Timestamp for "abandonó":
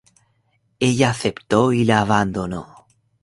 2.01-2.87